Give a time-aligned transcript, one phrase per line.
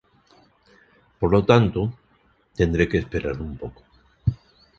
[1.19, 1.79] Por lo tanto,
[2.55, 3.83] tendrá que esperar un poco".